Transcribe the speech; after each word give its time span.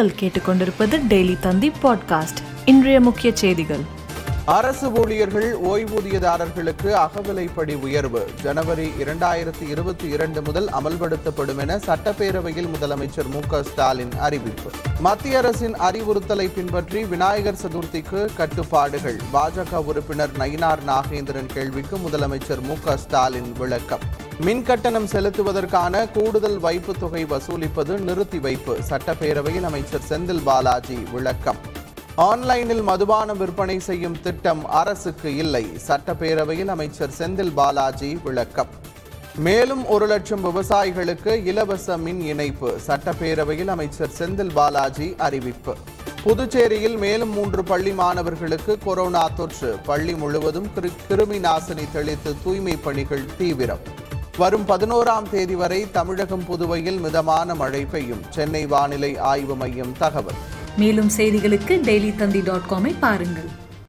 நீங்கள் 0.00 0.18
கேட்டுக்கொண்டிருப்பது 0.20 1.00
டெய்லி 1.08 1.38
தந்தி 1.40 1.72
பாட்காஸ்ட். 1.82 2.40
இன்றைய 2.64 3.00
முக்கிய 3.00 3.36
செய்திகள். 3.36 3.80
அரசு 4.44 4.92
ஊழியர்கள் 4.92 5.56
ஓய்வூதியதாரர்களுக்கு 5.60 6.92
அகவிலைப்படி 6.92 7.74
உயர்வு. 7.74 8.30
ஜனவரி 8.42 8.92
இரண்டாயிரத்தி 9.00 9.68
இருபத்தி 9.68 10.08
இரண்டு 10.08 10.42
முதல் 10.42 10.68
அமல்படுத்தப்படும் 10.68 11.58
என 11.58 11.76
சட்டப்பேரவையில் 11.76 12.68
முதலமைச்சர் 12.74 13.28
மு 13.30 13.62
ஸ்டாலின் 13.62 14.12
அறிவிப்பு. 14.20 14.70
மத்திய 15.00 15.38
அரசின் 15.38 15.74
அறிவுறுத்தலை 15.74 16.48
பின்பற்றி 16.48 17.04
விநாயகர் 17.04 17.60
சதுர்த்திக்கு 17.62 18.28
கட்டுப்பாடுகள். 18.36 19.16
பாஜக 19.32 19.74
உறுப்பினர் 19.74 20.30
நயினார் 20.38 20.78
நாகேந்திரன் 20.86 21.46
கேள்விக்கு 21.46 21.96
முதலமைச்சர் 21.96 22.60
மு 22.60 22.96
ஸ்டாலின் 22.96 23.52
விளக்கம். 23.58 24.19
மின் 24.44 24.62
கட்டணம் 24.62 25.06
செலுத்துவதற்கான 25.06 26.10
கூடுதல் 26.10 26.58
வைப்பு 26.58 26.94
தொகை 27.00 27.24
வசூலிப்பது 27.24 27.98
நிறுத்தி 27.98 28.38
வைப்பு. 28.38 28.78
சட்டப்பேரவையில் 28.88 29.62
அமைச்சர் 29.62 30.00
செந்தில் 30.08 30.40
பாலாஜி 30.44 30.94
விளக்கம். 31.12 31.56
ஆன்லைனில் 32.14 32.82
மதுபானம் 32.82 33.38
விற்பனை 33.38 33.80
செய்யும் 33.80 34.20
திட்டம் 34.20 34.68
அரசுக்கு 34.68 35.36
இல்லை 35.36 35.66
சட்டப்பேரவையில் 35.88 36.66
அமைச்சர் 36.66 37.10
செந்தில் 37.18 37.52
பாலாஜி 37.54 38.18
விளக்கம். 38.24 38.66
மேலும் 39.34 39.86
ஒரு 39.86 40.06
லட்சம் 40.06 40.44
விவசாயிகளுக்கு 40.44 41.46
இலவச 41.46 41.96
மின் 41.96 42.20
இணைப்பு 42.20 42.78
சட்டப்பேரவையில் 42.86 43.68
அமைச்சர் 43.68 44.10
செந்தில் 44.18 44.52
பாலாஜி 44.54 45.14
அறிவிப்பு. 45.18 45.76
புதுச்சேரியில் 46.22 46.98
மேலும் 46.98 47.30
மூன்று 47.30 47.64
பள்ளி 47.64 47.92
மாணவர்களுக்கு 47.92 48.78
கொரோனா 48.84 49.28
தொற்று 49.28 49.76
பள்ளி 49.84 50.14
முழுவதும் 50.14 50.66
கிரு- 50.66 50.96
கிருமி 51.10 51.40
நாசினி 51.40 51.84
தெளித்து 51.92 52.34
தூய்மை 52.44 52.76
பணிகள் 52.76 53.24
தீவிரம். 53.38 53.99
வரும் 54.40 54.66
பதினோராம் 54.68 55.30
தேதி 55.30 55.54
வரை 55.54 55.90
தமிழகம் 55.90 56.44
புதுவையில் 56.44 56.98
மிதமான 56.98 57.54
மழை 57.54 57.84
பெய்யும். 57.84 58.22
சென்னை 58.30 58.66
வானிலை 58.66 59.18
ஆய்வு 59.18 59.56
மையம் 59.56 59.94
தகவல். 59.98 60.38
மேலும் 60.76 61.10
செய்திகளுக்கு 61.16 61.74
டெய்லி 61.88 62.16
தந்தி 62.16 62.40
டாட் 62.40 62.68
காமை 62.70 62.94
பாருங்கள். 63.00 63.59